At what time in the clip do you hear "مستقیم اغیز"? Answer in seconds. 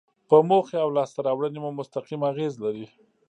1.79-2.53